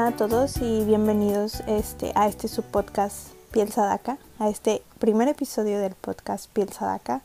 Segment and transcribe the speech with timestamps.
[0.00, 5.78] Hola a todos y bienvenidos este, a este subpodcast Piel Sadaka, a este primer episodio
[5.78, 7.20] del podcast Piel Sadaka.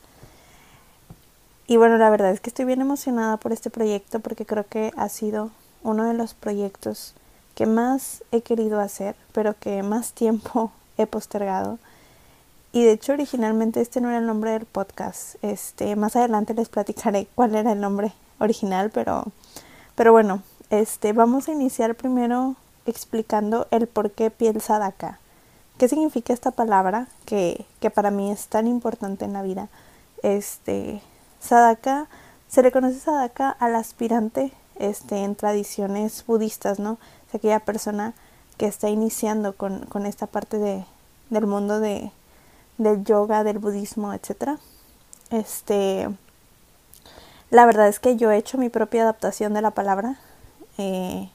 [1.66, 4.92] Y bueno, la verdad es que estoy bien emocionada por este proyecto porque creo que
[4.94, 5.52] ha sido
[5.84, 7.14] uno de los proyectos
[7.54, 11.78] que más he querido hacer, pero que más tiempo he postergado.
[12.72, 15.42] Y de hecho originalmente este no era el nombre del podcast.
[15.42, 19.24] Este, más adelante les platicaré cuál era el nombre original, pero
[19.94, 22.54] pero bueno, este, vamos a iniciar primero
[22.86, 25.18] explicando el por qué piel sadaka.
[25.78, 29.68] ¿Qué significa esta palabra que, que para mí es tan importante en la vida?
[30.22, 31.02] Este,
[31.40, 32.06] sadaka,
[32.48, 36.98] se le conoce sadaka al aspirante este, en tradiciones budistas, ¿no?
[37.28, 38.14] Es aquella persona
[38.56, 40.84] que está iniciando con, con esta parte de,
[41.30, 42.10] del mundo de,
[42.78, 44.58] del yoga, del budismo, etc.
[45.30, 46.08] Este,
[47.50, 50.18] la verdad es que yo he hecho mi propia adaptación de la palabra
[50.78, 51.30] eh,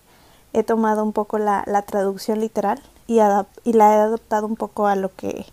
[0.54, 4.96] he tomado un poco la, la traducción literal y, la he adaptado un poco a
[4.96, 5.46] lo que,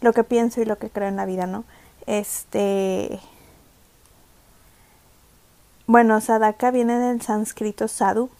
[0.00, 1.64] lo que pienso y lo que creo en la vida, ¿no?
[2.06, 3.20] Este.
[5.86, 8.30] Bueno, sadaka viene del sánscrito sadhu,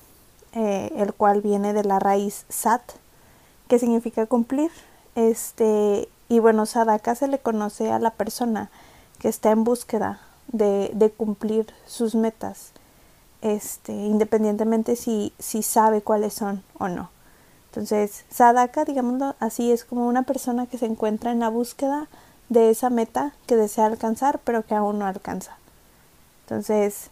[0.52, 2.82] eh, el cual viene de la raíz sat,
[3.68, 4.70] que significa cumplir.
[5.16, 8.70] Este, y bueno, sadaka se le conoce a la persona
[9.18, 12.72] que está en búsqueda de, de cumplir sus metas
[13.42, 17.10] este, independientemente si, si sabe cuáles son o no.
[17.70, 22.08] Entonces, Sadaka, digámoslo así, es como una persona que se encuentra en la búsqueda
[22.48, 25.56] de esa meta que desea alcanzar, pero que aún no alcanza.
[26.44, 27.10] Entonces,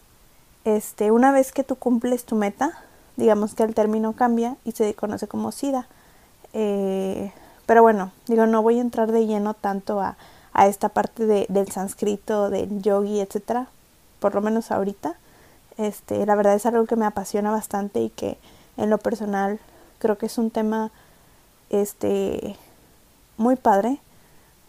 [0.64, 2.72] este, una vez que tú cumples tu meta,
[3.16, 5.86] digamos que el término cambia y se conoce como SIDA.
[6.54, 7.32] Eh,
[7.66, 10.16] pero bueno, digo, no voy a entrar de lleno tanto a,
[10.52, 13.68] a esta parte de, del sánscrito, del yogi, etcétera,
[14.18, 15.14] por lo menos ahorita.
[15.78, 18.36] Este, la verdad es algo que me apasiona bastante y que
[18.76, 19.60] en lo personal
[20.00, 20.90] creo que es un tema
[21.70, 22.56] este
[23.36, 24.00] muy padre,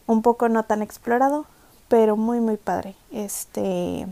[0.06, 1.46] un poco no tan explorado,
[1.88, 2.94] pero muy muy padre.
[3.10, 4.06] Este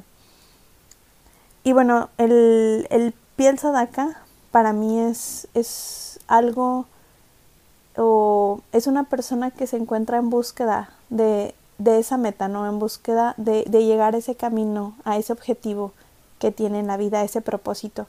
[1.62, 4.20] y bueno, el, el piel sadaka
[4.50, 6.86] para mí es, es algo
[7.96, 12.66] o es una persona que se encuentra en búsqueda de, de esa meta, ¿no?
[12.68, 15.92] En búsqueda de, de llegar a ese camino, a ese objetivo
[16.38, 18.06] que tiene en la vida ese propósito.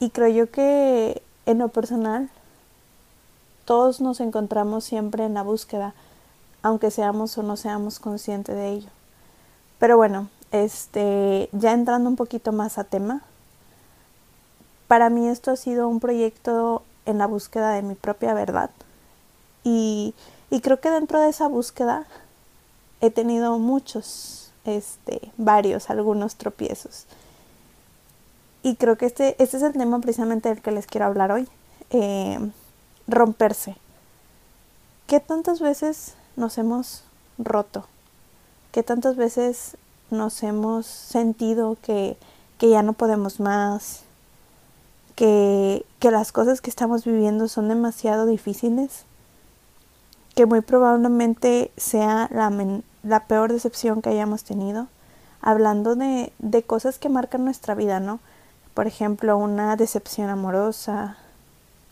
[0.00, 2.30] Y creo yo que en lo personal
[3.64, 5.94] todos nos encontramos siempre en la búsqueda,
[6.62, 8.88] aunque seamos o no seamos conscientes de ello.
[9.78, 13.22] Pero bueno, este, ya entrando un poquito más a tema,
[14.86, 18.70] para mí esto ha sido un proyecto en la búsqueda de mi propia verdad.
[19.64, 20.14] Y,
[20.50, 22.06] y creo que dentro de esa búsqueda
[23.00, 27.06] he tenido muchos, este, varios, algunos tropiezos.
[28.68, 31.48] Y creo que este, este es el tema precisamente del que les quiero hablar hoy.
[31.88, 32.38] Eh,
[33.06, 33.76] romperse.
[35.06, 37.02] ¿Qué tantas veces nos hemos
[37.38, 37.86] roto?
[38.70, 39.78] ¿Qué tantas veces
[40.10, 42.18] nos hemos sentido que,
[42.58, 44.02] que ya no podemos más?
[45.14, 49.04] Que, que las cosas que estamos viviendo son demasiado difíciles?
[50.34, 52.52] Que muy probablemente sea la,
[53.02, 54.88] la peor decepción que hayamos tenido.
[55.40, 58.20] Hablando de, de cosas que marcan nuestra vida, ¿no?
[58.78, 61.16] Por ejemplo, una decepción amorosa,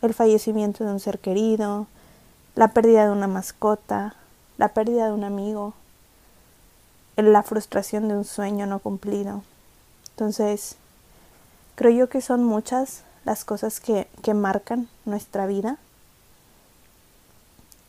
[0.03, 1.89] el fallecimiento de un ser querido,
[2.55, 4.15] la pérdida de una mascota,
[4.57, 5.75] la pérdida de un amigo,
[7.17, 9.43] la frustración de un sueño no cumplido.
[10.11, 10.77] Entonces,
[11.75, 15.79] creo yo que son muchas las cosas que, que marcan nuestra vida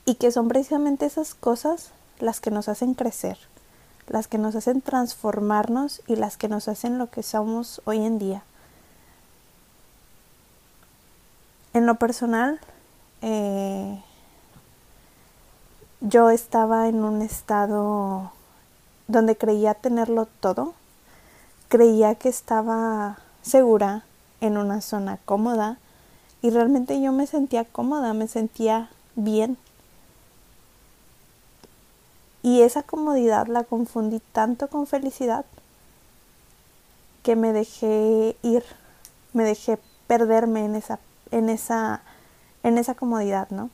[0.05, 3.37] y que son precisamente esas cosas las que nos hacen crecer,
[4.07, 8.17] las que nos hacen transformarnos y las que nos hacen lo que somos hoy en
[8.17, 8.41] día.
[11.77, 12.59] En lo personal,
[13.21, 14.01] eh,
[16.01, 18.31] yo estaba en un estado
[19.07, 20.73] donde creía tenerlo todo,
[21.67, 24.05] creía que estaba segura
[24.41, 25.77] en una zona cómoda
[26.41, 29.55] y realmente yo me sentía cómoda, me sentía bien.
[32.41, 35.45] Y esa comodidad la confundí tanto con felicidad
[37.21, 38.63] que me dejé ir,
[39.33, 40.97] me dejé perderme en esa
[41.31, 42.01] en esa,
[42.63, 43.69] en esa comodidad, ¿no?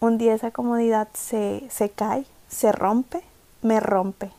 [0.00, 3.22] Un día esa comodidad se, se cae, se rompe,
[3.62, 4.30] me rompe.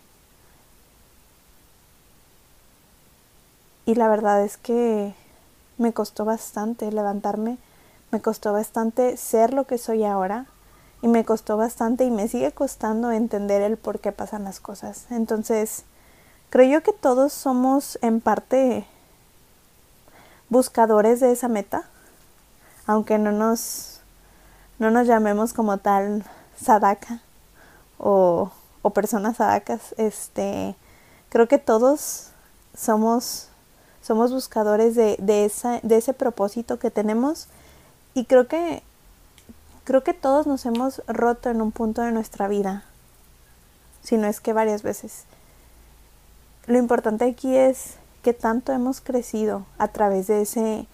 [3.85, 5.13] Y la verdad es que
[5.77, 7.57] me costó bastante levantarme,
[8.11, 10.45] me costó bastante ser lo que soy ahora
[11.01, 15.07] y me costó bastante y me sigue costando entender el por qué pasan las cosas.
[15.09, 15.83] Entonces,
[16.49, 18.85] creo yo que todos somos en parte
[20.51, 21.85] buscadores de esa meta.
[22.85, 24.01] aunque no nos,
[24.77, 26.25] no nos llamemos como tal
[26.61, 27.21] sadaka
[27.97, 28.51] o,
[28.81, 30.75] o personas sadakas, este,
[31.29, 32.31] creo que todos
[32.75, 33.47] somos,
[34.01, 37.47] somos buscadores de, de, esa, de ese propósito que tenemos
[38.13, 38.83] y creo que,
[39.85, 42.83] creo que todos nos hemos roto en un punto de nuestra vida,
[44.03, 45.23] si no es que varias veces.
[46.67, 50.87] Lo importante aquí es que tanto hemos crecido a través de ese,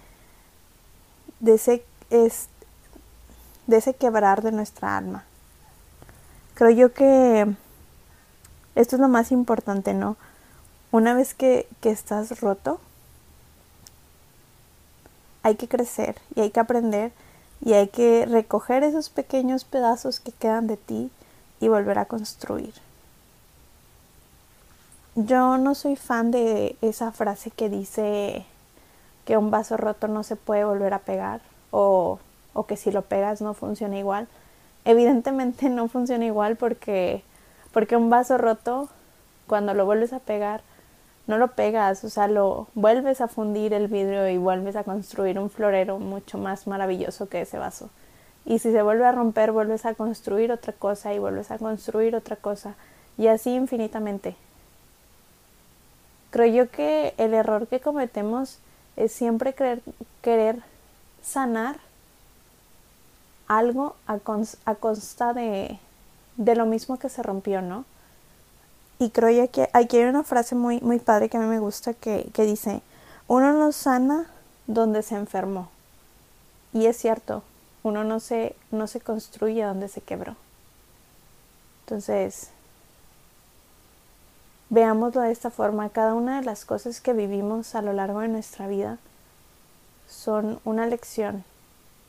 [1.40, 2.48] de ese, es,
[3.68, 5.26] de ese quebrar de nuestra alma.
[6.54, 7.54] Creo yo que
[8.76, 10.18] esto es lo más importante, ¿no?
[10.92, 12.80] Una vez que, que estás roto,
[15.44, 17.12] hay que crecer y hay que aprender
[17.62, 21.12] y hay que recoger esos pequeños pedazos que quedan de ti
[21.60, 22.74] y volver a construir.
[25.20, 28.46] Yo no soy fan de esa frase que dice
[29.26, 31.42] que un vaso roto no se puede volver a pegar
[31.72, 32.20] o,
[32.54, 34.28] o que si lo pegas no funciona igual.
[34.86, 37.24] Evidentemente no funciona igual porque,
[37.74, 38.90] porque un vaso roto,
[39.48, 40.62] cuando lo vuelves a pegar,
[41.26, 45.40] no lo pegas, o sea, lo vuelves a fundir el vidrio y vuelves a construir
[45.40, 47.90] un florero mucho más maravilloso que ese vaso.
[48.46, 52.16] Y si se vuelve a romper, vuelves a construir otra cosa y vuelves a construir
[52.16, 52.76] otra cosa
[53.18, 54.36] y así infinitamente.
[56.38, 58.60] Creo yo que el error que cometemos
[58.96, 59.56] es siempre
[60.22, 60.62] querer
[61.24, 61.80] sanar
[63.48, 64.20] algo a,
[64.76, 65.80] costa de,
[66.36, 67.86] de, lo mismo que se rompió, ¿no?
[69.00, 71.58] Y creo yo que aquí hay una frase muy, muy padre que a mí me
[71.58, 72.84] gusta que, que dice,
[73.28, 74.28] uno no sana
[74.68, 75.70] donde se enfermó.
[76.72, 77.42] Y es cierto,
[77.82, 80.36] uno no se, no se construye donde se quebró.
[81.88, 82.52] Entonces,
[84.70, 88.28] Veámoslo de esta forma, cada una de las cosas que vivimos a lo largo de
[88.28, 88.98] nuestra vida
[90.08, 91.46] son una lección,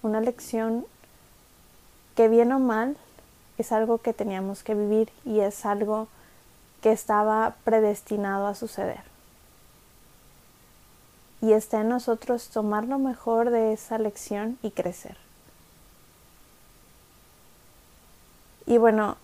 [0.03, 0.85] una lección
[2.17, 2.97] que bien o mal
[3.59, 6.09] es algo que teníamos que vivir y es algo
[6.81, 9.03] que estaba predestinado a suceder.
[11.41, 15.17] Y está en nosotros tomar lo mejor de esa lección y crecer.
[18.67, 19.17] Y bueno,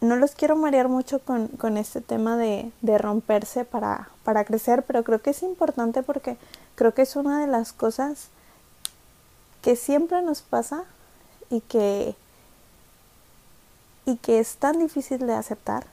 [0.00, 4.84] no los quiero marear mucho con, con este tema de, de romperse para, para crecer,
[4.84, 6.36] pero creo que es importante porque
[6.76, 8.28] creo que es una de las cosas
[9.62, 10.84] que siempre nos pasa
[11.50, 12.14] y que,
[14.06, 15.86] y que es tan difícil de aceptar.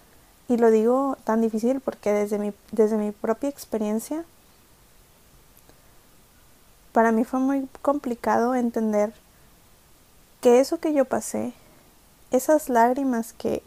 [0.48, 4.24] Y lo digo tan difícil porque desde mi, desde mi propia experiencia,
[6.92, 9.14] para mí fue muy complicado entender
[10.42, 11.54] que eso que yo pasé,
[12.30, 13.64] esas lágrimas que,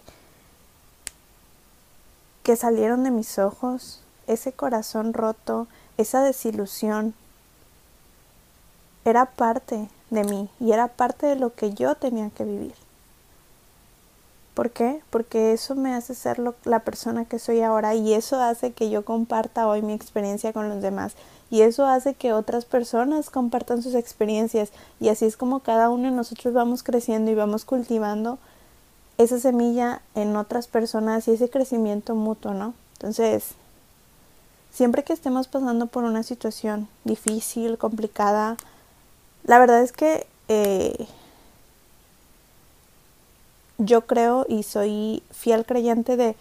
[2.49, 5.67] que salieron de mis ojos, ese corazón roto,
[5.99, 7.13] esa desilusión,
[9.05, 12.73] era parte de mí y era parte de lo que yo tenía que vivir.
[14.55, 15.03] ¿Por qué?
[15.11, 19.05] Porque eso me hace ser la persona que soy ahora y eso hace que yo
[19.05, 21.17] comparta hoy mi experiencia con los demás
[21.51, 24.71] y eso hace que otras personas compartan sus experiencias
[25.01, 28.39] y así es como cada uno de nosotros vamos creciendo y vamos cultivando
[29.19, 32.75] esa semilla en otras personas y ese crecimiento mutuo, ¿no?
[32.95, 33.55] Entonces,
[34.71, 38.57] siempre que estemos pasando por una situación difícil, complicada,
[39.45, 41.09] la verdad es que eh,
[43.79, 46.37] yo creo y soy fiel creyente de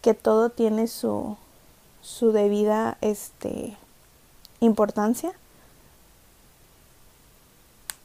[0.00, 1.36] que todo tiene su,
[2.00, 3.76] su debida este,
[4.60, 5.32] importancia.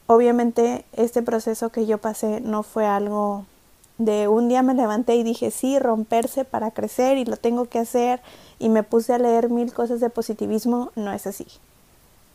[0.06, 3.44] Obviamente este proceso que yo pasé no fue algo
[3.98, 7.80] de un día me levanté y dije, sí, romperse para crecer y lo tengo que
[7.80, 8.20] hacer
[8.58, 11.46] y me puse a leer mil cosas de positivismo, no es así.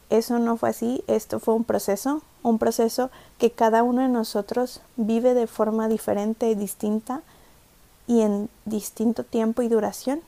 [0.09, 4.81] Eso no fue así, esto fue un proceso, un proceso que cada uno de nosotros
[4.97, 7.21] vive de forma diferente y distinta
[8.05, 10.21] y en distinto tiempo y duración.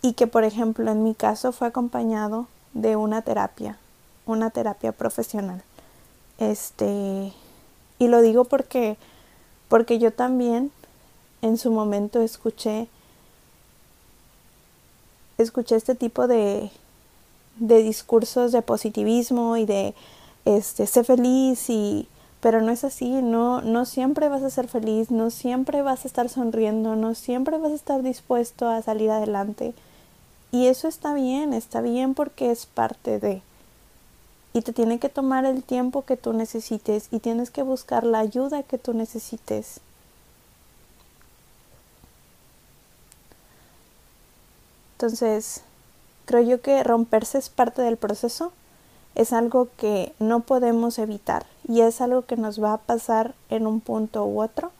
[0.00, 3.78] Y que, por ejemplo, en mi caso fue acompañado de una terapia,
[4.26, 5.62] una terapia profesional.
[6.38, 7.32] Este,
[8.02, 8.96] y lo digo porque,
[9.68, 10.72] porque yo también
[11.40, 12.88] en su momento escuché,
[15.38, 16.72] escuché este tipo de,
[17.60, 19.94] de discursos de positivismo y de
[20.44, 22.08] este sé feliz y
[22.40, 26.08] pero no es así, no no siempre vas a ser feliz, no siempre vas a
[26.08, 29.74] estar sonriendo, no siempre vas a estar dispuesto a salir adelante.
[30.50, 33.42] Y eso está bien, está bien porque es parte de
[34.52, 38.18] y te tiene que tomar el tiempo que tú necesites y tienes que buscar la
[38.18, 39.80] ayuda que tú necesites.
[44.94, 45.62] Entonces,
[46.26, 48.52] creo yo que romperse es parte del proceso
[49.14, 53.66] es algo que no podemos evitar y es algo que nos va a pasar en
[53.66, 54.72] un punto u otro.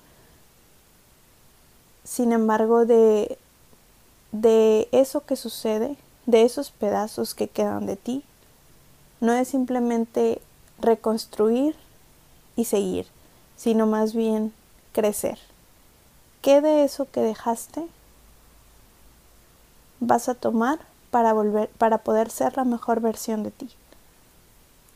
[2.05, 3.39] Sin embargo, de,
[4.33, 8.25] de eso que sucede, de esos pedazos que quedan de ti,
[9.23, 10.43] no es simplemente
[10.81, 11.77] reconstruir
[12.57, 13.07] y seguir,
[13.57, 14.53] sino más bien
[14.93, 15.39] crecer.
[16.43, 17.87] ¿Qué de eso que dejaste
[20.01, 20.81] vas a tomar
[21.13, 23.71] para volver para poder ser la mejor versión de ti?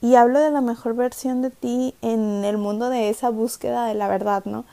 [0.00, 3.95] Y hablo de la mejor versión de ti en el mundo de esa búsqueda de
[3.95, 4.64] la verdad, ¿no?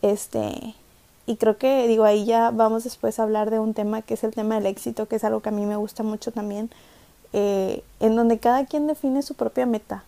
[0.00, 0.74] Este,
[1.26, 4.24] y creo que, digo, ahí ya vamos después a hablar de un tema que es
[4.24, 6.70] el tema del éxito, que es algo que a mí me gusta mucho también,
[7.32, 10.04] eh, en donde cada quien define su propia meta.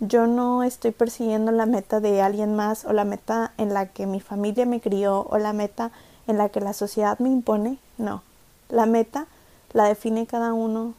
[0.00, 4.06] Yo no estoy persiguiendo la meta de alguien más o la meta en la que
[4.06, 5.90] mi familia me crió o la meta
[6.26, 8.22] en la que la sociedad me impone, no.
[8.68, 9.26] La meta
[9.72, 10.94] la define cada uno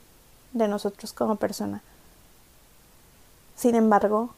[0.53, 1.81] de nosotros como persona.
[3.55, 4.29] Sin embargo,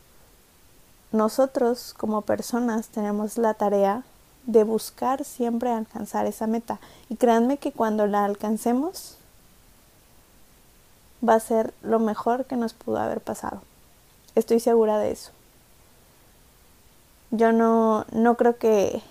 [1.12, 4.04] nosotros como personas tenemos la tarea
[4.46, 6.80] de buscar siempre alcanzar esa meta.
[7.10, 9.17] Y créanme que cuando la alcancemos
[11.28, 13.62] va a ser lo mejor que nos pudo haber pasado.
[14.36, 15.32] Estoy segura de eso.
[17.32, 19.02] Yo no, no creo que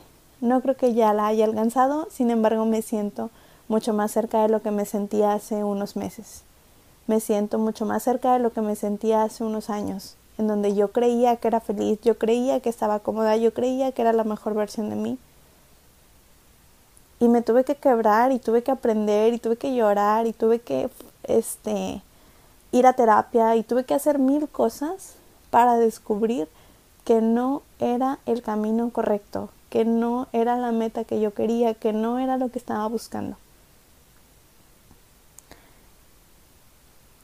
[0.41, 3.31] no creo que ya la haya alcanzado, sin embargo me siento
[3.69, 6.43] mucho más cerca de lo que me sentía hace unos meses
[7.07, 10.75] me siento mucho más cerca de lo que me sentía hace unos años, en donde
[10.75, 14.25] yo creía que era feliz, yo creía que estaba cómoda, yo creía que era la
[14.25, 15.19] mejor versión de mí.
[17.19, 20.59] Y me tuve que quebrar y tuve que aprender y tuve que llorar y tuve
[20.61, 20.91] que
[21.29, 22.03] este
[22.73, 25.15] ir a terapia y tuve que hacer mil cosas
[25.51, 26.49] para descubrir
[27.05, 31.93] que no era el camino correcto, que no era la meta que yo quería, que
[31.93, 33.37] no era lo que estaba buscando.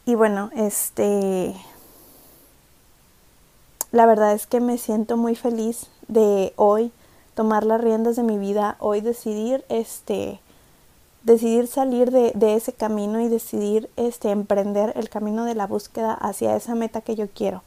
[0.05, 1.55] Y bueno, este
[3.93, 6.91] la verdad es que me siento muy feliz de hoy
[7.35, 10.41] tomar las riendas de mi vida, hoy decidir este
[11.23, 16.57] decidir salir de, ese camino y decidir este emprender el camino de la búsqueda hacia
[16.57, 17.63] esa meta que yo quiero.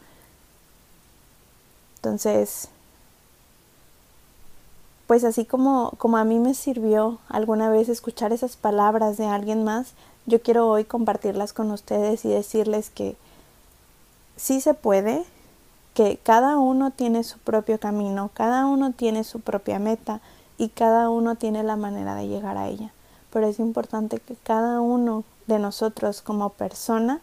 [1.97, 2.69] Entonces,
[5.07, 9.63] pues así como, como a mí me sirvió alguna vez escuchar esas palabras de alguien
[9.63, 9.93] más,
[10.25, 13.15] yo quiero hoy compartirlas con ustedes y decirles que
[14.35, 15.23] sí se puede,
[15.93, 20.19] que cada uno tiene su propio camino, cada uno tiene su propia meta
[20.57, 22.91] y cada uno tiene la manera de llegar a ella.
[23.35, 27.19] Pero es importante que cada uno de nosotros como persona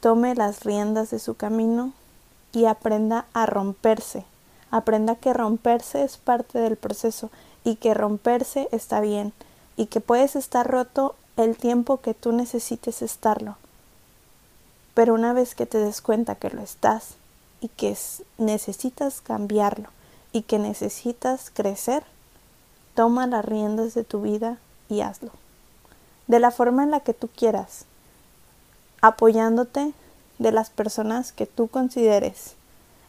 [0.00, 1.92] tome las riendas de su camino
[2.52, 4.24] y aprenda a romperse.
[4.72, 7.30] Aprenda que romperse es parte del proceso
[7.62, 9.32] y que romperse está bien
[9.76, 13.54] y que puedes estar roto el tiempo que tú necesites estarlo.
[14.94, 17.14] Pero una vez que te des cuenta que lo estás
[17.60, 17.96] y que
[18.36, 19.90] necesitas cambiarlo
[20.32, 22.02] y que necesitas crecer,
[22.96, 24.58] toma las riendas de tu vida
[24.90, 25.30] y hazlo.
[26.26, 27.86] De la forma en la que tú quieras,
[29.00, 29.92] apoyándote
[30.38, 32.54] de las personas que tú consideres,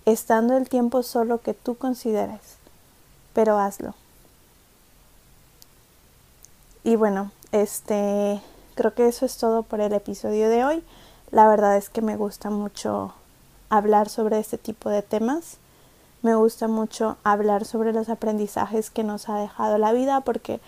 [0.05, 2.57] estando el tiempo solo que tú consideres,
[3.33, 3.95] pero hazlo.
[6.83, 8.41] Y bueno, este,
[8.75, 10.83] creo que eso es todo por el episodio de hoy.
[11.31, 13.13] La verdad es que me gusta mucho
[13.69, 15.57] hablar sobre este tipo de temas.
[16.23, 20.59] Me gusta mucho hablar sobre los aprendizajes que nos ha dejado la vida porque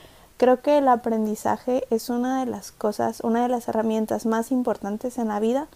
[0.43, 5.17] creo que el aprendizaje es una de las cosas, una de las herramientas más importantes
[5.17, 5.69] en la vida.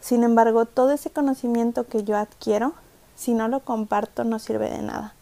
[0.00, 2.72] Sin embargo, todo ese conocimiento que yo adquiero,
[3.14, 5.12] si no lo comparto, no sirve de nada.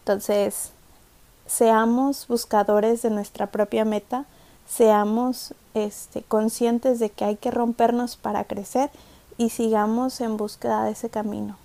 [0.00, 0.72] Entonces,
[1.46, 4.26] seamos buscadores de nuestra propia meta,
[4.68, 8.90] seamos este, conscientes de que hay que rompernos para crecer
[9.38, 11.56] y sigamos en búsqueda de ese camino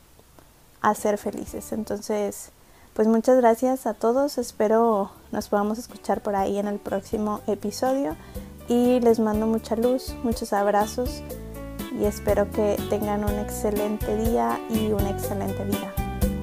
[0.80, 1.74] a ser felices.
[1.74, 2.52] Entonces,
[2.96, 8.16] pues muchas gracias a todos, espero nos podamos escuchar por ahí en el próximo episodio
[8.70, 11.22] y les mando mucha luz, muchos abrazos
[12.00, 15.94] y espero que tengan un excelente día y una excelente vida.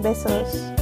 [0.03, 0.82] Besos.